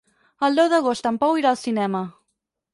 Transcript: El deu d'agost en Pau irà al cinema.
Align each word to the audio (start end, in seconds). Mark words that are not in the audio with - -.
El 0.47 0.57
deu 0.59 0.71
d'agost 0.71 1.11
en 1.11 1.21
Pau 1.25 1.39
irà 1.43 1.53
al 1.53 1.61
cinema. 1.67 2.05